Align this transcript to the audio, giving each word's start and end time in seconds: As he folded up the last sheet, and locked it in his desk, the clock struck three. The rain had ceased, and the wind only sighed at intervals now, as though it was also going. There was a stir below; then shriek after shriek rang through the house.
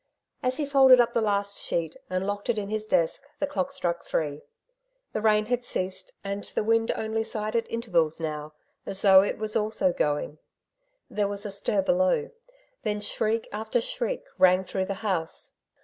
As 0.41 0.57
he 0.57 0.65
folded 0.65 0.99
up 0.99 1.13
the 1.13 1.21
last 1.21 1.59
sheet, 1.59 1.95
and 2.09 2.25
locked 2.25 2.49
it 2.49 2.57
in 2.57 2.69
his 2.69 2.87
desk, 2.87 3.21
the 3.37 3.45
clock 3.45 3.71
struck 3.71 4.03
three. 4.03 4.41
The 5.13 5.21
rain 5.21 5.45
had 5.45 5.63
ceased, 5.63 6.11
and 6.23 6.43
the 6.55 6.63
wind 6.63 6.89
only 6.95 7.23
sighed 7.23 7.55
at 7.55 7.69
intervals 7.69 8.19
now, 8.19 8.53
as 8.83 9.03
though 9.03 9.21
it 9.21 9.37
was 9.37 9.55
also 9.55 9.93
going. 9.93 10.39
There 11.07 11.27
was 11.27 11.45
a 11.45 11.51
stir 11.51 11.83
below; 11.83 12.31
then 12.81 12.99
shriek 12.99 13.47
after 13.51 13.79
shriek 13.79 14.23
rang 14.39 14.63
through 14.63 14.85
the 14.85 14.95
house. 15.05 15.51